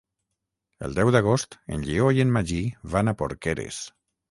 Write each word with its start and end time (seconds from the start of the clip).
El 0.87 0.97
deu 0.99 1.11
d'agost 1.15 1.59
en 1.77 1.85
Lleó 1.91 2.09
i 2.21 2.25
en 2.25 2.33
Magí 2.39 2.65
van 2.97 3.15
a 3.15 3.17
Porqueres. 3.23 3.87